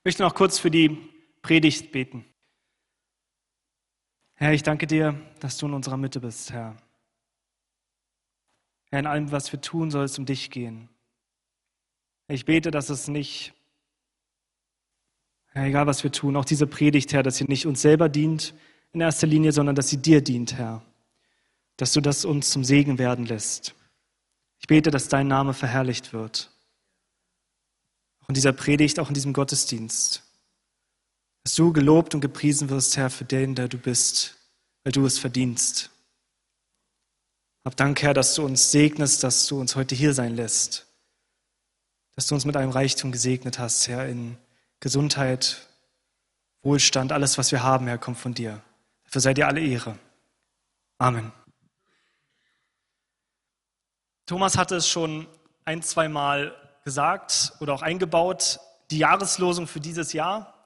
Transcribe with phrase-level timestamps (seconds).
[0.00, 0.96] Ich möchte noch kurz für die
[1.42, 2.24] Predigt beten.
[4.32, 6.74] Herr, ich danke dir, dass du in unserer Mitte bist, Herr.
[8.86, 10.88] Herr, in allem, was wir tun, soll es um dich gehen.
[12.28, 13.52] Ich bete, dass es nicht,
[15.48, 18.54] Herr, egal was wir tun, auch diese Predigt, Herr, dass sie nicht uns selber dient
[18.92, 20.82] in erster Linie, sondern dass sie dir dient, Herr.
[21.76, 23.74] Dass du das uns zum Segen werden lässt.
[24.60, 26.50] Ich bete, dass dein Name verherrlicht wird.
[28.30, 30.22] In dieser Predigt, auch in diesem Gottesdienst.
[31.42, 34.36] Dass du gelobt und gepriesen wirst, Herr, für den, der du bist,
[34.84, 35.90] weil du es verdienst.
[37.64, 40.86] Hab Dank, Herr, dass du uns segnest, dass du uns heute hier sein lässt.
[42.14, 44.38] Dass du uns mit einem Reichtum gesegnet hast, Herr, in
[44.78, 45.66] Gesundheit,
[46.62, 48.62] Wohlstand, alles, was wir haben, Herr, kommt von dir.
[49.06, 49.98] Dafür sei dir alle Ehre.
[50.98, 51.32] Amen.
[54.26, 55.26] Thomas hatte es schon
[55.64, 60.64] ein, zwei Mal gesagt oder auch eingebaut, die Jahreslosung für dieses Jahr.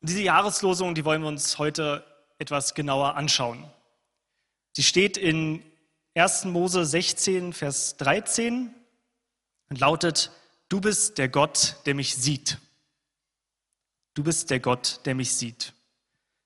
[0.00, 2.04] Und diese Jahreslosung, die wollen wir uns heute
[2.38, 3.64] etwas genauer anschauen.
[4.72, 5.62] Sie steht in
[6.14, 6.46] 1.
[6.46, 8.74] Mose 16, Vers 13
[9.68, 10.30] und lautet,
[10.68, 12.58] du bist der Gott, der mich sieht.
[14.14, 15.72] Du bist der Gott, der mich sieht.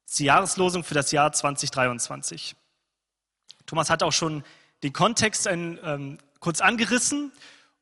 [0.05, 2.57] Das ist die Jahreslosung für das Jahr 2023.
[3.67, 4.45] Thomas hat auch schon
[4.83, 7.33] den Kontext ein, ähm, kurz angerissen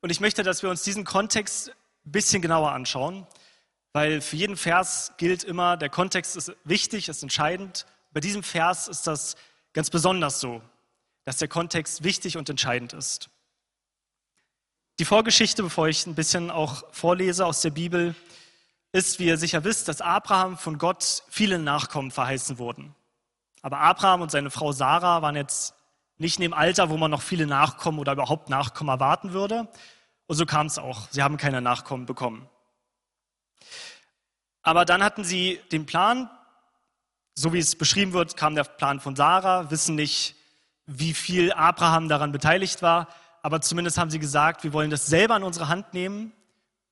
[0.01, 1.71] und ich möchte, dass wir uns diesen Kontext
[2.07, 3.27] ein bisschen genauer anschauen,
[3.93, 7.87] weil für jeden Vers gilt immer, der Kontext ist wichtig, ist entscheidend.
[8.13, 9.37] Bei diesem Vers ist das
[9.73, 10.63] ganz besonders so,
[11.25, 13.31] dass der Kontext wichtig und entscheidend ist.
[14.99, 18.15] Die Vorgeschichte, bevor ich ein bisschen auch vorlese aus der Bibel,
[18.93, 22.95] ist, wie ihr sicher wisst, dass Abraham von Gott viele Nachkommen verheißen wurden.
[23.63, 25.75] Aber Abraham und seine Frau Sarah waren jetzt
[26.19, 29.69] nicht in dem Alter, wo man noch viele Nachkommen oder überhaupt Nachkommen erwarten würde.
[30.27, 31.09] Und so kam es auch.
[31.11, 32.49] Sie haben keine Nachkommen bekommen.
[34.63, 36.29] Aber dann hatten sie den Plan,
[37.35, 40.35] so wie es beschrieben wird, kam der Plan von Sarah, wissen nicht,
[40.87, 43.09] wie viel Abraham daran beteiligt war,
[43.43, 46.33] aber zumindest haben sie gesagt, wir wollen das selber in unsere Hand nehmen,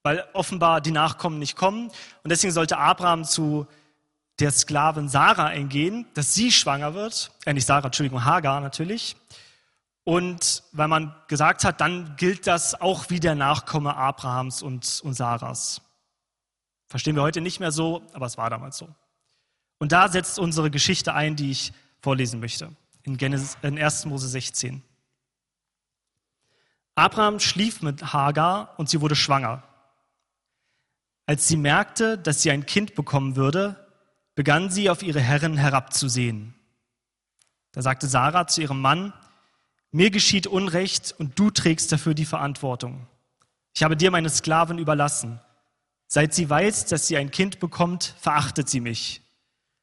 [0.03, 1.89] weil offenbar die Nachkommen nicht kommen.
[2.23, 3.67] Und deswegen sollte Abraham zu
[4.39, 9.17] der Sklavin Sarah eingehen, dass sie schwanger wird, äh nicht Sarah, Entschuldigung, Hagar natürlich.
[10.05, 15.15] Und weil man gesagt hat, dann gilt das auch wie der Nachkomme Abrahams und, und
[15.15, 15.81] Sarahs.
[16.89, 18.89] Verstehen wir heute nicht mehr so, aber es war damals so.
[19.79, 22.71] Und da setzt unsere Geschichte ein, die ich vorlesen möchte,
[23.03, 24.05] in, Genesis, in 1.
[24.07, 24.83] Mose 16.
[26.95, 29.63] Abraham schlief mit Hagar und sie wurde schwanger.
[31.27, 33.86] Als sie merkte, dass sie ein Kind bekommen würde,
[34.37, 36.55] begann sie auf ihre Herren herabzusehen.
[37.73, 39.13] Da sagte Sarah zu ihrem Mann,
[39.91, 43.09] mir geschieht Unrecht und du trägst dafür die Verantwortung.
[43.75, 45.41] Ich habe dir meine Sklaven überlassen.
[46.07, 49.23] Seit sie weiß, dass sie ein Kind bekommt, verachtet sie mich.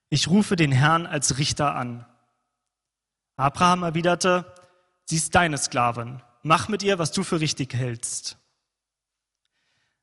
[0.09, 2.05] Ich rufe den Herrn als Richter an.
[3.35, 4.45] Abraham erwiderte,
[5.05, 6.21] sie ist deine Sklavin.
[6.43, 8.37] Mach mit ihr, was du für richtig hältst.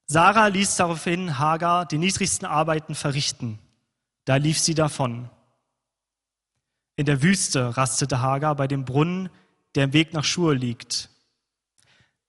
[0.06, 3.60] Sarah ließ daraufhin Hagar die niedrigsten Arbeiten verrichten.
[4.30, 5.28] Da lief sie davon.
[6.94, 9.28] In der Wüste rastete Hagar bei dem Brunnen,
[9.74, 11.10] der im Weg nach Schur liegt.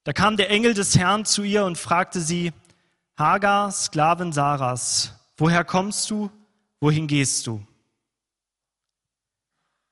[0.03, 2.53] Da kam der Engel des Herrn zu ihr und fragte sie,
[3.19, 6.31] Hagar, Sklavin Sarahs, woher kommst du,
[6.79, 7.63] wohin gehst du?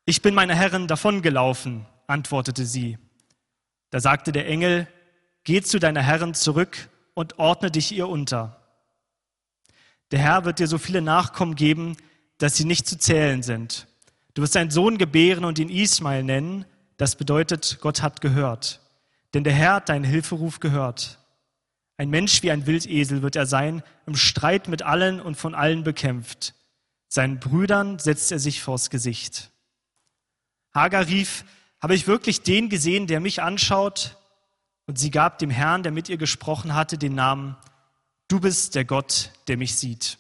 [0.06, 2.98] Ich bin meiner Herrin davongelaufen, antwortete sie.
[3.92, 4.88] Da sagte der Engel,
[5.44, 8.59] geh zu deiner Herrin zurück und ordne dich ihr unter.
[10.12, 11.98] Der Herr wird dir so viele Nachkommen geben,
[12.38, 13.88] dass sie nicht zu zählen sind.
[14.34, 16.66] Du wirst einen Sohn gebären und ihn Ismael nennen.
[16.98, 18.82] Das bedeutet, Gott hat gehört.
[19.34, 21.20] Denn der Herr hat deinen Hilferuf gehört.
[21.98, 25.84] Ein Mensch wie ein Wildesel wird er sein, im Streit mit allen und von allen
[25.84, 26.56] bekämpft.
[27.10, 29.52] Seinen Brüdern setzt er sich vors Gesicht.
[30.74, 31.44] Hagar rief,
[31.82, 34.16] habe ich wirklich den gesehen, der mich anschaut?
[34.86, 37.58] Und sie gab dem Herrn, der mit ihr gesprochen hatte, den Namen
[38.30, 40.20] Du bist der Gott, der mich sieht.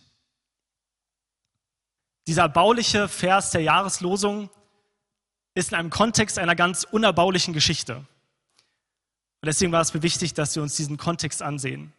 [2.28, 4.50] Dieser bauliche Vers der Jahreslosung
[5.54, 7.98] ist in einem Kontext einer ganz unerbaulichen Geschichte.
[7.98, 8.08] Und
[9.46, 11.94] deswegen war es mir wichtig, dass wir uns diesen Kontext ansehen.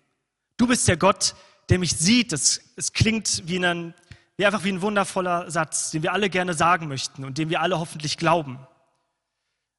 [0.56, 1.36] Du bist der Gott,
[1.68, 2.32] der mich sieht.
[2.32, 3.94] Es, es klingt wie, ein,
[4.36, 7.60] wie einfach wie ein wundervoller Satz, den wir alle gerne sagen möchten und dem wir
[7.60, 8.58] alle hoffentlich glauben.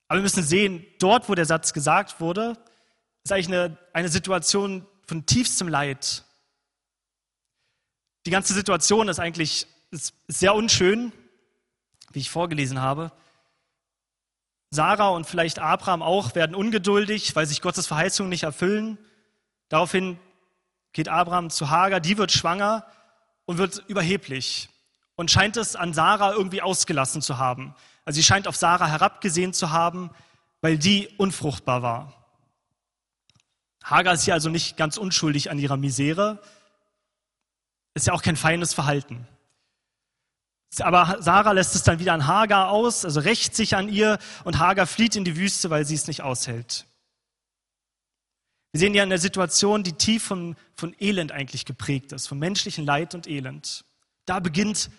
[0.07, 2.57] Aber wir müssen sehen, dort, wo der Satz gesagt wurde,
[3.23, 6.23] ist eigentlich eine, eine Situation, von tiefstem Leid.
[8.25, 11.11] Die ganze Situation ist eigentlich ist sehr unschön,
[12.13, 13.11] wie ich vorgelesen habe.
[14.69, 18.97] Sarah und vielleicht Abraham auch werden ungeduldig, weil sich Gottes Verheißungen nicht erfüllen.
[19.67, 20.17] Daraufhin
[20.93, 22.85] geht Abraham zu Hagar, die wird schwanger
[23.43, 24.69] und wird überheblich
[25.15, 27.75] und scheint es an Sarah irgendwie ausgelassen zu haben.
[28.05, 30.09] Also sie scheint auf Sarah herabgesehen zu haben,
[30.61, 32.20] weil die unfruchtbar war.
[33.83, 36.41] Hagar ist hier also nicht ganz unschuldig an ihrer Misere,
[37.93, 39.27] ist ja auch kein feines Verhalten.
[40.79, 44.59] Aber Sarah lässt es dann wieder an Hagar aus, also rächt sich an ihr und
[44.59, 46.85] Hagar flieht in die Wüste, weil sie es nicht aushält.
[48.71, 52.85] Wir sehen ja eine Situation, die tief von, von Elend eigentlich geprägt ist, von menschlichen
[52.85, 53.83] Leid und Elend.
[54.25, 54.89] Da beginnt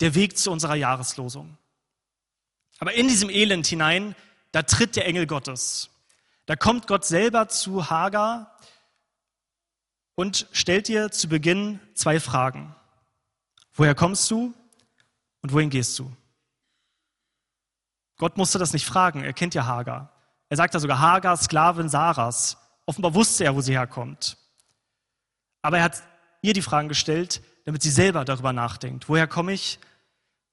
[0.00, 1.56] der Weg zu unserer Jahreslosung.
[2.78, 4.14] Aber in diesem Elend hinein,
[4.52, 5.88] da tritt der Engel Gottes.
[6.46, 8.58] Da kommt Gott selber zu Hagar
[10.14, 12.74] und stellt ihr zu Beginn zwei Fragen.
[13.72, 14.54] Woher kommst du
[15.42, 16.14] und wohin gehst du?
[18.16, 20.12] Gott musste das nicht fragen, er kennt ja Hagar.
[20.48, 22.56] Er sagt ja sogar Hagar, Sklavin Sarahs.
[22.86, 24.36] Offenbar wusste er, wo sie herkommt.
[25.62, 26.02] Aber er hat
[26.42, 29.08] ihr die Fragen gestellt, damit sie selber darüber nachdenkt.
[29.08, 29.78] Woher komme ich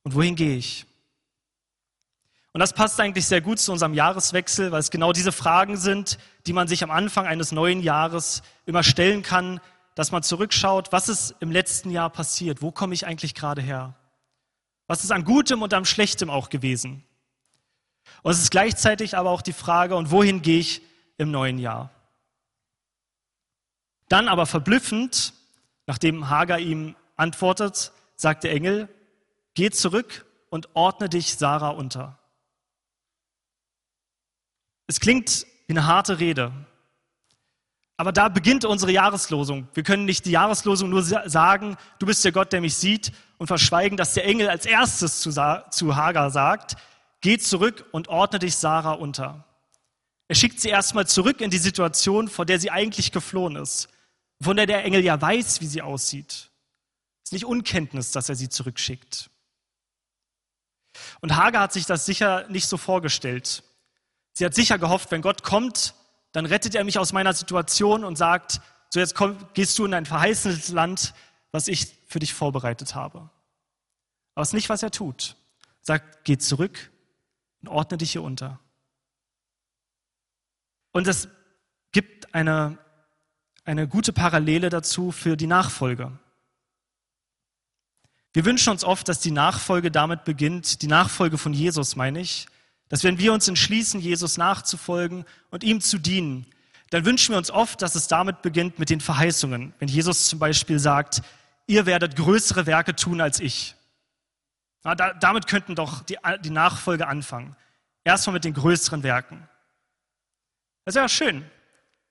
[0.03, 0.85] und wohin gehe ich?
[2.53, 6.18] Und das passt eigentlich sehr gut zu unserem Jahreswechsel, weil es genau diese Fragen sind,
[6.45, 9.62] die man sich am Anfang eines neuen Jahres immer stellen kann,
[9.95, 12.62] dass man zurückschaut, was ist im letzten Jahr passiert?
[12.62, 13.95] Wo komme ich eigentlich gerade her?
[14.88, 17.03] Was ist an Gutem und an Schlechtem auch gewesen?
[18.24, 20.81] Und es ist gleichzeitig aber auch die Frage, und wohin gehe ich
[21.18, 21.89] im neuen Jahr?
[24.09, 25.33] Dann aber verblüffend,
[25.88, 28.89] nachdem Hagar ihm antwortet, sagt der Engel,
[29.53, 32.20] geh zurück und ordne dich Sarah unter.
[34.91, 36.51] Es klingt wie eine harte Rede,
[37.95, 39.69] aber da beginnt unsere Jahreslosung.
[39.73, 43.47] Wir können nicht die Jahreslosung nur sagen, du bist der Gott, der mich sieht, und
[43.47, 45.31] verschweigen, dass der Engel als erstes zu,
[45.69, 46.75] zu Hagar sagt,
[47.21, 49.45] geh zurück und ordne dich Sarah unter.
[50.27, 53.88] Er schickt sie erstmal zurück in die Situation, vor der sie eigentlich geflohen ist
[54.41, 56.49] von der der Engel ja weiß, wie sie aussieht.
[57.23, 59.29] Es ist nicht Unkenntnis, dass er sie zurückschickt.
[61.21, 63.63] Und Hagar hat sich das sicher nicht so vorgestellt.
[64.33, 65.95] Sie hat sicher gehofft, wenn Gott kommt,
[66.31, 69.94] dann rettet er mich aus meiner Situation und sagt, so jetzt komm, gehst du in
[69.94, 71.13] ein verheißenes Land,
[71.51, 73.30] was ich für dich vorbereitet habe.
[74.36, 75.36] Aber es ist nicht, was er tut.
[75.81, 76.92] Er sagt, geh zurück
[77.62, 78.60] und ordne dich hier unter.
[80.92, 81.27] Und es
[81.92, 82.77] gibt eine
[83.63, 86.12] eine gute Parallele dazu für die Nachfolge.
[88.34, 92.48] Wir wünschen uns oft, dass die Nachfolge damit beginnt, die Nachfolge von Jesus meine ich,
[92.91, 96.45] dass wenn wir uns entschließen, Jesus nachzufolgen und ihm zu dienen,
[96.89, 99.73] dann wünschen wir uns oft, dass es damit beginnt mit den Verheißungen.
[99.79, 101.21] Wenn Jesus zum Beispiel sagt,
[101.67, 103.75] ihr werdet größere Werke tun als ich.
[104.83, 107.55] Na, da, damit könnten doch die, die Nachfolge anfangen.
[108.03, 109.47] Erstmal mit den größeren Werken.
[110.83, 111.49] Das ja schön.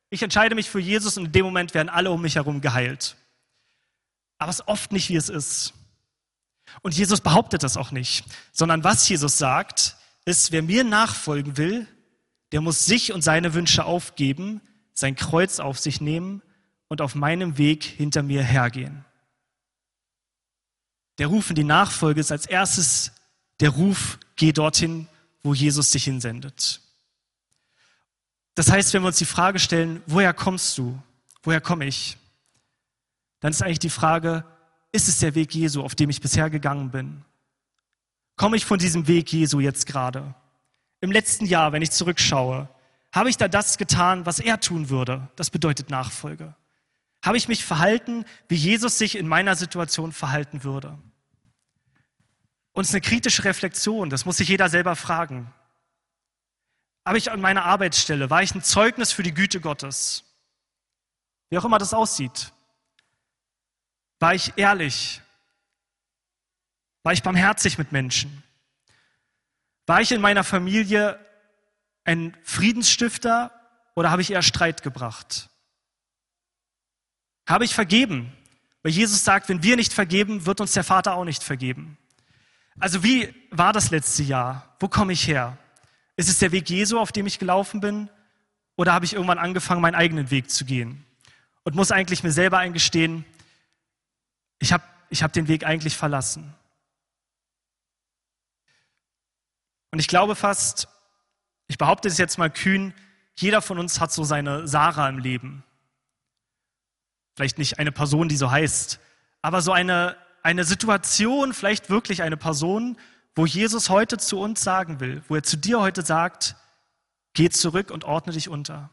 [0.09, 3.17] Ich entscheide mich für Jesus und in dem Moment werden alle um mich herum geheilt.
[4.39, 5.75] Aber es ist oft nicht, wie es ist.
[6.81, 11.87] Und Jesus behauptet das auch nicht, sondern was Jesus sagt, ist, wer mir nachfolgen will,
[12.53, 14.61] der muss sich und seine Wünsche aufgeben,
[14.93, 16.43] sein Kreuz auf sich nehmen
[16.89, 19.05] und auf meinem Weg hinter mir hergehen.
[21.19, 23.13] Der Ruf in die Nachfolge ist als erstes
[23.61, 25.07] der Ruf, geh dorthin,
[25.43, 26.81] wo Jesus dich hinsendet.
[28.55, 31.01] Das heißt, wenn wir uns die Frage stellen, woher kommst du?
[31.43, 32.17] Woher komme ich?
[33.41, 34.45] Dann ist eigentlich die Frage,
[34.93, 37.25] ist es der Weg Jesu, auf dem ich bisher gegangen bin?
[38.41, 40.35] Komme ich von diesem Weg Jesu jetzt gerade?
[41.03, 42.71] Im letzten Jahr, wenn ich zurückschaue,
[43.13, 45.29] habe ich da das getan, was er tun würde?
[45.37, 46.55] Das bedeutet Nachfolge.
[47.23, 50.99] Habe ich mich verhalten, wie Jesus sich in meiner Situation verhalten würde?
[52.77, 55.53] Ist eine kritische Reflexion, das muss sich jeder selber fragen.
[57.05, 60.25] Habe ich an meiner Arbeitsstelle, war ich ein Zeugnis für die Güte Gottes?
[61.51, 62.55] Wie auch immer das aussieht.
[64.19, 65.21] War ich ehrlich?
[67.03, 68.43] War ich barmherzig mit Menschen?
[69.87, 71.19] War ich in meiner Familie
[72.05, 73.51] ein Friedensstifter
[73.95, 75.49] oder habe ich eher Streit gebracht?
[77.49, 78.33] Habe ich vergeben?
[78.83, 81.99] Weil Jesus sagt, wenn wir nicht vergeben, wird uns der Vater auch nicht vergeben.
[82.79, 84.75] Also wie war das letzte Jahr?
[84.79, 85.59] Wo komme ich her?
[86.17, 88.09] Ist es der Weg Jesu, auf dem ich gelaufen bin?
[88.77, 91.05] Oder habe ich irgendwann angefangen, meinen eigenen Weg zu gehen?
[91.65, 93.25] Und muss eigentlich mir selber eingestehen,
[94.59, 96.55] ich habe ich hab den Weg eigentlich verlassen.
[99.91, 100.89] Und ich glaube fast,
[101.69, 102.95] ich behaupte es jetzt mal kühn,
[103.35, 105.65] jeder von uns hat so seine Sarah im Leben.
[107.35, 109.01] Vielleicht nicht eine Person, die so heißt,
[109.43, 112.99] aber so eine, eine Situation, vielleicht wirklich eine Person,
[113.35, 116.57] wo Jesus heute zu uns sagen will, wo er zu dir heute sagt,
[117.33, 118.91] geh zurück und ordne dich unter.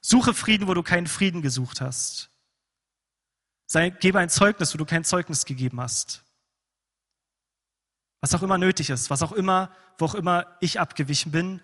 [0.00, 2.30] Suche Frieden, wo du keinen Frieden gesucht hast.
[3.66, 6.22] Sei, gebe ein Zeugnis, wo du kein Zeugnis gegeben hast.
[8.22, 11.60] Was auch immer nötig ist, was auch immer, wo auch immer ich abgewichen bin,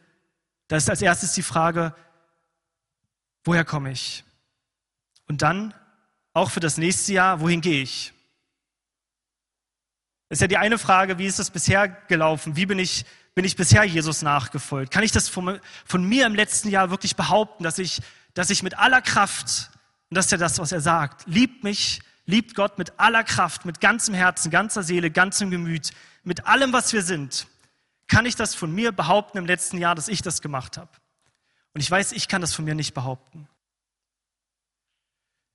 [0.67, 1.95] da ist als erstes die Frage,
[3.45, 4.25] woher komme ich?
[5.27, 5.73] Und dann
[6.35, 8.13] auch für das nächste Jahr, wohin gehe ich?
[10.31, 12.55] ist ja die eine Frage, wie ist es bisher gelaufen?
[12.55, 14.93] Wie bin ich, bin ich bisher Jesus nachgefolgt?
[14.93, 18.03] Kann ich das von, von mir im letzten Jahr wirklich behaupten, dass ich,
[18.35, 19.71] dass ich mit aller Kraft,
[20.11, 23.65] und das ist ja das, was er sagt, liebt mich, liebt Gott mit aller Kraft,
[23.65, 25.93] mit ganzem Herzen, ganzer Seele, ganzem Gemüt,
[26.25, 27.49] mit allem, was wir sind,
[28.07, 30.91] kann ich das von mir behaupten im letzten Jahr, dass ich das gemacht habe.
[31.73, 33.49] Und ich weiß, ich kann das von mir nicht behaupten.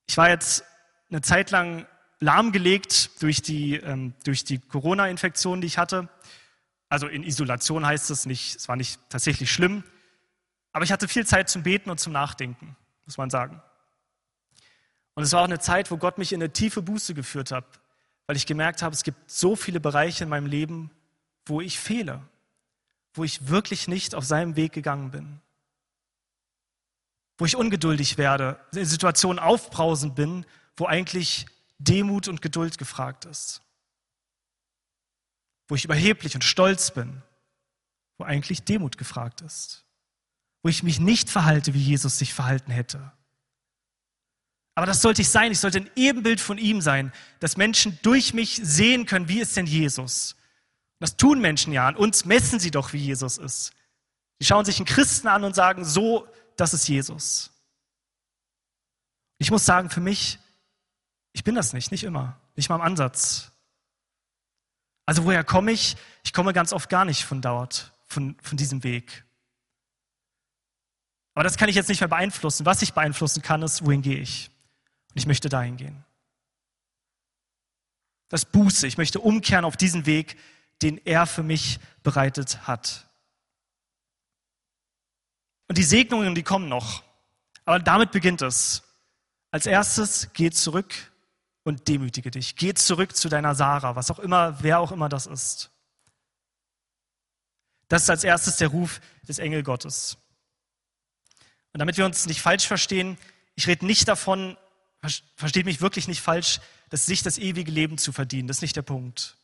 [0.08, 0.64] Ich war jetzt
[1.12, 1.86] eine Zeit lang
[2.20, 6.10] lahmgelegt durch die, ähm, durch die Corona-Infektion, die ich hatte.
[6.90, 9.84] Also in Isolation heißt es nicht, es war nicht tatsächlich schlimm.
[10.72, 12.76] Aber ich hatte viel Zeit zum Beten und zum Nachdenken,
[13.06, 13.62] muss man sagen.
[15.16, 17.66] Und es war auch eine Zeit, wo Gott mich in eine tiefe Buße geführt hat,
[18.26, 20.92] weil ich gemerkt habe, es gibt so viele Bereiche in meinem Leben,
[21.46, 22.22] wo ich fehle,
[23.14, 25.40] wo ich wirklich nicht auf seinem Weg gegangen bin,
[27.38, 30.46] wo ich ungeduldig werde, in Situationen aufbrausend bin,
[30.78, 31.46] wo eigentlich
[31.78, 33.62] Demut und Geduld gefragt ist,
[35.68, 37.22] wo ich überheblich und stolz bin,
[38.18, 39.86] wo eigentlich Demut gefragt ist,
[40.62, 43.12] wo ich mich nicht verhalte, wie Jesus sich verhalten hätte.
[44.76, 45.52] Aber das sollte ich sein.
[45.52, 49.56] Ich sollte ein Ebenbild von ihm sein, dass Menschen durch mich sehen können, wie ist
[49.56, 50.36] denn Jesus.
[51.00, 51.88] Das tun Menschen ja.
[51.88, 53.74] An uns messen sie doch, wie Jesus ist.
[54.40, 57.52] Die schauen sich einen Christen an und sagen, so, das ist Jesus.
[59.38, 60.40] Ich muss sagen, für mich,
[61.34, 63.52] ich bin das nicht, nicht immer, nicht mal im Ansatz.
[65.06, 65.98] Also woher komme ich?
[66.24, 69.26] Ich komme ganz oft gar nicht von dort, von, von diesem Weg.
[71.34, 72.66] Aber das kann ich jetzt nicht mehr beeinflussen.
[72.66, 74.50] Was ich beeinflussen kann, ist, wohin gehe ich?
[75.14, 76.04] Und ich möchte dahin gehen.
[78.30, 78.88] Das Buße.
[78.88, 80.38] Ich möchte umkehren auf diesen Weg,
[80.82, 83.08] den er für mich bereitet hat.
[85.68, 87.04] Und die Segnungen, die kommen noch.
[87.66, 88.84] Aber damit beginnt es.
[89.52, 90.94] Als erstes, geh zurück
[91.64, 92.56] und demütige dich.
[92.56, 95.70] Geh zurück zu deiner Sarah, was auch immer, wer auch immer das ist.
[97.88, 100.18] Das ist als erstes der Ruf des Engel Gottes.
[101.72, 103.18] Und damit wir uns nicht falsch verstehen,
[103.56, 104.58] ich rede nicht davon,
[105.36, 108.48] versteht mich wirklich nicht falsch, dass sich das ewige Leben zu verdienen.
[108.48, 109.38] Das ist nicht der Punkt.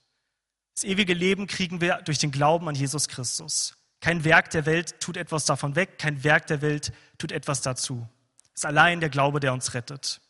[0.76, 3.76] Das ewige Leben kriegen wir durch den Glauben an Jesus Christus.
[4.00, 8.08] Kein Werk der Welt tut etwas davon weg, kein Werk der Welt tut etwas dazu.
[8.54, 10.22] Es ist allein der Glaube, der uns rettet.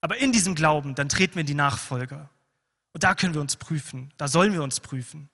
[0.00, 2.28] Aber in diesem Glauben, dann treten wir in die Nachfolge.
[2.92, 5.28] Und da können wir uns prüfen, da sollen wir uns prüfen.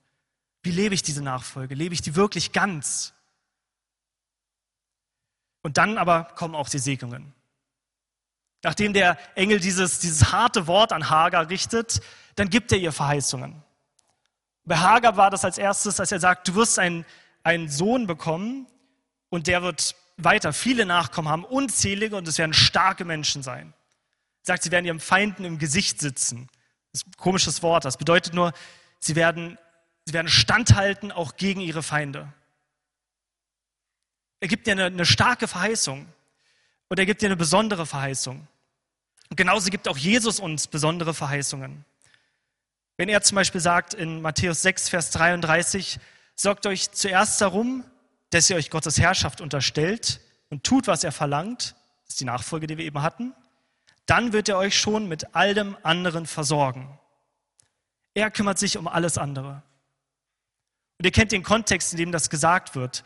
[0.61, 1.75] Wie lebe ich diese Nachfolge?
[1.75, 3.13] Lebe ich die wirklich ganz?
[5.61, 7.33] Und dann aber kommen auch die Segnungen.
[8.63, 12.01] Nachdem der Engel dieses, dieses harte Wort an Hagar richtet,
[12.35, 13.61] dann gibt er ihr Verheißungen.
[14.63, 17.05] Bei Hagar war das als erstes, als er sagt, du wirst einen,
[17.43, 18.65] einen Sohn bekommen
[19.29, 23.73] und der wird weiter viele Nachkommen haben, unzählige und es werden starke Menschen sein.
[24.43, 26.47] Er sagt, sie werden ihrem Feinden im Gesicht sitzen.
[26.93, 27.83] Das ist ein komisches Wort.
[27.83, 28.53] Das bedeutet nur,
[28.99, 29.57] sie werden,
[30.05, 32.31] sie werden standhalten auch gegen ihre Feinde.
[34.39, 36.07] Er gibt dir eine, eine starke Verheißung
[36.87, 38.47] und er gibt dir eine besondere Verheißung.
[39.33, 41.85] Und genauso gibt auch Jesus uns besondere Verheißungen.
[42.97, 45.99] Wenn er zum Beispiel sagt in Matthäus 6, Vers 33,
[46.35, 47.83] sorgt euch zuerst darum,
[48.29, 50.21] dass ihr euch Gottes Herrschaft unterstellt
[50.51, 51.73] und tut, was er verlangt,
[52.03, 53.33] das ist die Nachfolge, die wir eben hatten,
[54.05, 56.99] dann wird er euch schon mit all dem anderen versorgen.
[58.13, 59.63] Er kümmert sich um alles andere.
[60.99, 62.99] Und ihr kennt den Kontext, in dem das gesagt wird.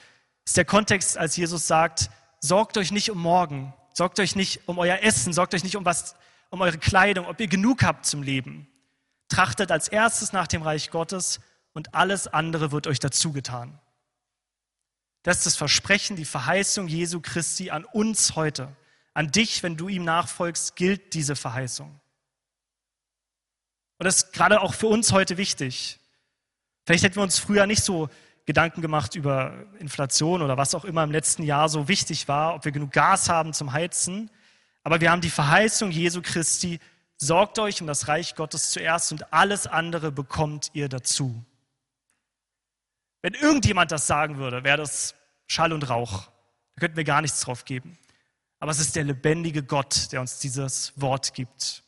[0.44, 2.10] Das ist der Kontext, als Jesus sagt,
[2.42, 5.84] sorgt euch nicht um morgen, Sorgt euch nicht um euer Essen, sorgt euch nicht um
[5.84, 6.16] was,
[6.51, 8.68] um eure Kleidung, ob ihr genug habt zum Leben.
[9.27, 11.39] Trachtet als erstes nach dem Reich Gottes
[11.74, 13.80] und alles andere wird euch dazugetan.
[15.24, 18.72] Das ist das Versprechen, die Verheißung Jesu Christi an uns heute.
[19.16, 21.89] An dich, wenn du ihm nachfolgst, gilt diese Verheißung.
[23.98, 26.00] Und das ist gerade auch für uns heute wichtig.
[26.86, 28.10] Vielleicht hätten wir uns früher nicht so
[28.48, 32.63] Gedanken gemacht über Inflation oder was auch immer im letzten Jahr so wichtig war, ob
[32.63, 34.32] wir genug Gas haben zum Heizen.
[34.84, 36.80] Aber wir haben die Verheißung Jesu Christi,
[37.18, 41.44] sorgt euch um das Reich Gottes zuerst und alles andere bekommt ihr dazu.
[43.22, 45.13] Wenn irgendjemand das sagen würde, wäre das
[45.48, 46.30] Schall und Rauch.
[46.75, 47.98] Da könnten wir gar nichts drauf geben.
[48.60, 51.84] Aber es ist der lebendige Gott, der uns dieses Wort gibt.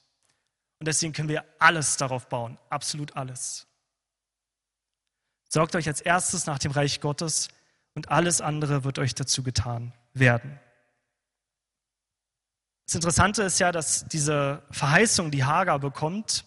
[0.79, 3.68] Und deswegen können wir alles darauf bauen, absolut alles.
[5.49, 7.49] Sorgt euch als erstes nach dem Reich Gottes
[7.95, 10.59] und alles andere wird euch dazu getan werden.
[12.85, 16.45] Das Interessante ist ja, dass diese Verheißung, die Hagar bekommt,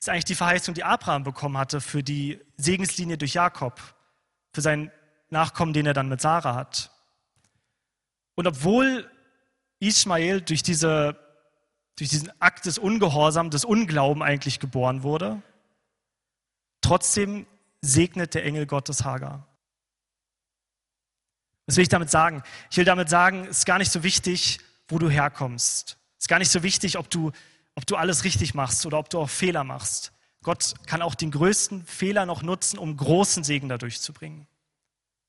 [0.00, 3.80] ist eigentlich die Verheißung, die Abraham bekommen hatte für die Segenslinie durch Jakob,
[4.52, 4.90] für seinen
[5.30, 6.90] Nachkommen, den er dann mit Sarah hat.
[8.34, 9.10] Und obwohl
[9.78, 11.16] Ismael durch, diese,
[11.96, 15.42] durch diesen Akt des Ungehorsams, des Unglauben eigentlich geboren wurde,
[16.80, 17.46] trotzdem
[17.82, 19.46] segnet der Engel Gottes Hagar.
[21.66, 22.42] Was will ich damit sagen?
[22.70, 25.98] Ich will damit sagen, es ist gar nicht so wichtig, wo du herkommst.
[26.18, 27.32] Es ist gar nicht so wichtig, ob du,
[27.74, 30.12] ob du alles richtig machst oder ob du auch Fehler machst.
[30.42, 34.46] Gott kann auch den größten Fehler noch nutzen, um großen Segen dadurch zu bringen.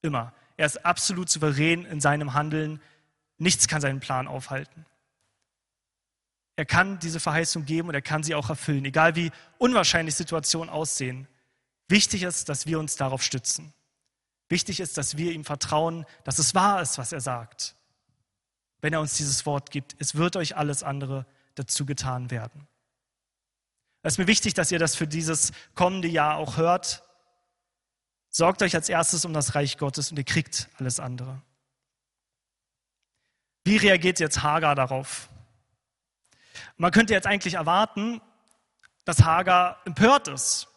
[0.01, 0.33] Immer.
[0.57, 2.81] Er ist absolut souverän in seinem Handeln.
[3.37, 4.85] Nichts kann seinen Plan aufhalten.
[6.55, 10.69] Er kann diese Verheißung geben und er kann sie auch erfüllen, egal wie unwahrscheinlich Situationen
[10.69, 11.27] aussehen.
[11.93, 13.73] Wichtig ist, dass wir uns darauf stützen.
[14.49, 17.75] Wichtig ist, dass wir ihm vertrauen, dass es wahr ist, was er sagt
[18.83, 19.95] wenn er uns dieses Wort gibt.
[19.99, 22.67] Es wird euch alles andere dazu getan werden.
[24.01, 27.01] Es ist mir wichtig, dass ihr das für dieses kommende Jahr auch hört.
[28.29, 31.41] Sorgt euch als erstes um das Reich Gottes und ihr kriegt alles andere.
[33.63, 35.29] Wie reagiert jetzt Hagar darauf?
[36.75, 38.19] Man könnte jetzt eigentlich erwarten,
[39.05, 40.67] dass Hagar empört ist,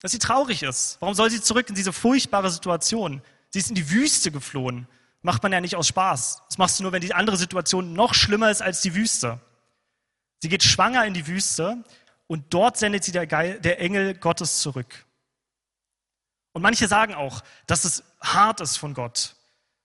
[0.00, 0.98] dass sie traurig ist.
[1.00, 3.22] Warum soll sie zurück in diese furchtbare Situation?
[3.50, 4.86] Sie ist in die Wüste geflohen
[5.26, 6.42] macht man ja nicht aus Spaß.
[6.48, 9.40] Das machst du nur, wenn die andere Situation noch schlimmer ist als die Wüste.
[10.40, 11.84] Sie geht schwanger in die Wüste
[12.28, 15.04] und dort sendet sie der, Geil, der Engel Gottes zurück.
[16.52, 19.34] Und manche sagen auch, dass es hart ist von Gott.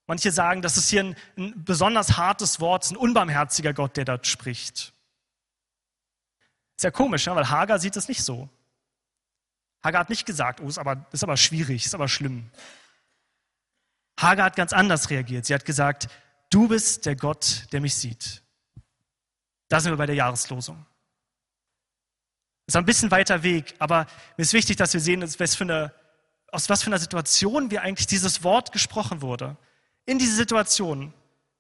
[0.06, 4.06] Manche sagen, dass es hier ein, ein besonders hartes Wort ist, ein unbarmherziger Gott, der
[4.06, 4.94] dort spricht.
[6.78, 7.36] Ist ja komisch, ne?
[7.36, 8.48] weil Hagar sieht es nicht so.
[9.84, 12.50] Hagar hat nicht gesagt, oh, ist aber, ist aber schwierig, ist aber schlimm.
[14.20, 15.46] Hagar hat ganz anders reagiert.
[15.46, 16.08] Sie hat gesagt,
[16.52, 18.44] du bist der Gott, der mich sieht.
[19.70, 20.86] Da sind wir bei der Jahreslosung.
[22.68, 24.06] Ist ein bisschen weiter Weg, aber
[24.38, 25.94] mir ist wichtig, dass wir sehen, was für eine,
[26.52, 29.58] aus was für einer Situation wir eigentlich dieses Wort gesprochen wurde.
[30.06, 31.14] In diese Situation,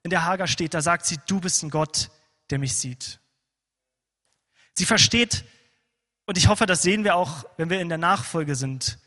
[0.04, 2.12] in der Hagar steht, da sagt sie, du bist ein Gott,
[2.50, 3.20] der mich sieht.
[4.74, 5.44] Sie versteht,
[6.26, 9.00] und ich hoffe, das sehen wir auch, wenn wir in der Nachfolge sind,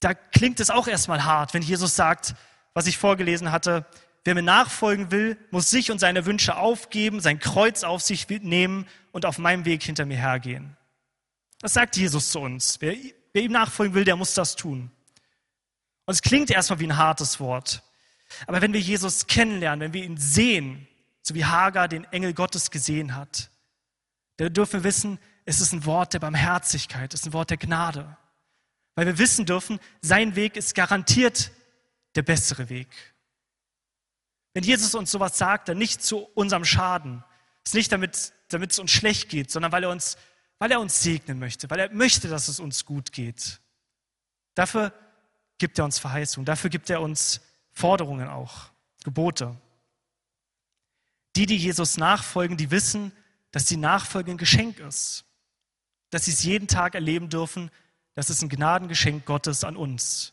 [0.00, 2.34] da klingt es auch erstmal hart, wenn Jesus sagt,
[2.72, 3.86] was ich vorgelesen hatte,
[4.24, 8.86] wer mir nachfolgen will, muss sich und seine Wünsche aufgeben, sein Kreuz auf sich nehmen
[9.10, 10.76] und auf meinem Weg hinter mir hergehen.
[11.60, 12.80] Das sagt Jesus zu uns.
[12.80, 12.94] Wer,
[13.32, 14.90] wer ihm nachfolgen will, der muss das tun.
[16.04, 17.82] Und es klingt erstmal wie ein hartes Wort.
[18.46, 20.86] Aber wenn wir Jesus kennenlernen, wenn wir ihn sehen,
[21.22, 23.50] so wie Hagar den Engel Gottes gesehen hat,
[24.36, 27.56] dann dürfen wir wissen, es ist ein Wort der Barmherzigkeit, es ist ein Wort der
[27.56, 28.18] Gnade.
[28.94, 31.52] Weil wir wissen dürfen, sein Weg ist garantiert
[32.16, 32.88] der bessere Weg.
[34.52, 37.24] Wenn Jesus uns sowas sagt, dann nicht zu unserem Schaden.
[37.64, 40.18] Ist nicht damit, damit es uns schlecht geht, sondern weil er uns,
[40.58, 43.58] weil er uns segnen möchte, weil er möchte, dass es uns gut geht.
[44.54, 44.92] Dafür
[45.56, 47.40] gibt er uns Verheißung, dafür gibt er uns
[47.72, 48.70] Forderungen auch,
[49.02, 49.56] Gebote.
[51.36, 53.12] Die, die Jesus nachfolgen, die wissen,
[53.50, 55.24] dass die Nachfolge ein Geschenk ist,
[56.10, 57.70] dass sie es jeden Tag erleben dürfen,
[58.14, 60.32] das ist ein Gnadengeschenk Gottes an uns.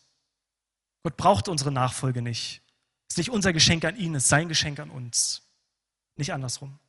[1.03, 2.61] Gott braucht unsere Nachfolge nicht.
[3.07, 5.43] Es ist nicht unser Geschenk an ihn, es ist sein Geschenk an uns.
[6.15, 6.79] Nicht andersrum.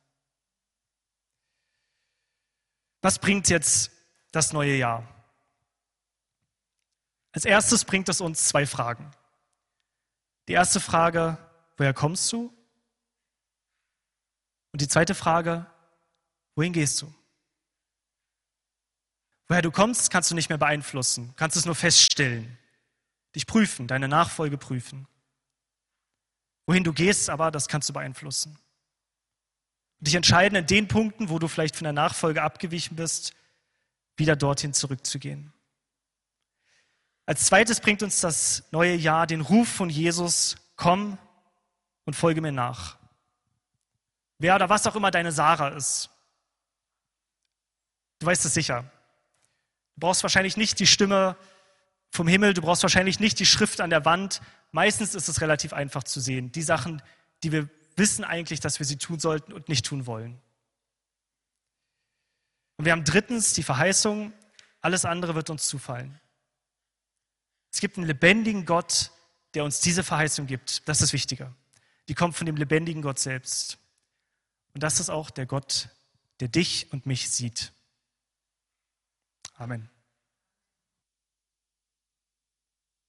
[3.01, 3.91] Was bringt jetzt
[4.31, 5.07] das neue Jahr?
[7.31, 9.11] Als erstes bringt es uns zwei Fragen.
[10.47, 11.37] Die erste Frage,
[11.77, 12.51] woher kommst du?
[14.71, 15.67] Und die zweite Frage,
[16.55, 17.13] wohin gehst du?
[19.47, 22.57] Woher du kommst, kannst du nicht mehr beeinflussen, kannst es nur feststellen,
[23.35, 25.07] dich prüfen, deine Nachfolge prüfen.
[26.65, 28.59] Wohin du gehst, aber das kannst du beeinflussen.
[29.99, 33.33] dich entscheiden in den Punkten, wo du vielleicht von der Nachfolge abgewichen bist,
[34.15, 35.53] wieder dorthin zurückzugehen.
[37.25, 41.17] Als zweites bringt uns das neue Jahr den Ruf von Jesus, komm
[42.05, 42.97] und folge mir nach.
[44.39, 46.09] Wer oder was auch immer deine Sarah ist.
[48.19, 48.89] Du weißt es sicher.
[49.97, 51.35] Du brauchst wahrscheinlich nicht die Stimme
[52.11, 54.41] vom Himmel, du brauchst wahrscheinlich nicht die Schrift an der Wand.
[54.71, 56.51] Meistens ist es relativ einfach zu sehen.
[56.51, 57.01] Die Sachen,
[57.41, 60.39] die wir wissen eigentlich, dass wir sie tun sollten und nicht tun wollen.
[62.77, 64.33] Und wir haben drittens die Verheißung,
[64.81, 66.19] alles andere wird uns zufallen.
[67.71, 69.11] Es gibt einen lebendigen Gott,
[69.55, 70.87] der uns diese Verheißung gibt.
[70.87, 71.55] Das ist wichtiger.
[72.07, 73.79] Die kommt von dem lebendigen Gott selbst.
[74.75, 75.89] Und das ist auch der Gott,
[76.39, 77.73] der dich und mich sieht.
[79.59, 79.96] Amen.